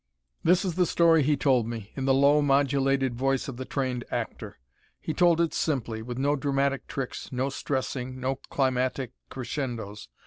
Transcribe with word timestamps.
This 0.43 0.65
is 0.65 0.73
the 0.73 0.87
story 0.87 1.21
he 1.21 1.37
told 1.37 1.67
me, 1.67 1.91
in 1.95 2.05
the 2.05 2.13
low, 2.15 2.41
modulated 2.41 3.13
voice 3.13 3.47
of 3.47 3.57
the 3.57 3.65
trained 3.65 4.03
actor. 4.09 4.57
He 4.99 5.13
told 5.13 5.39
it 5.39 5.53
simply, 5.53 6.01
with 6.01 6.17
no 6.17 6.35
dramatic 6.35 6.87
tricks, 6.87 7.31
no 7.31 7.49
stressing, 7.49 8.19
no 8.19 8.37
climatic 8.49 9.11
crescendos. 9.29 10.07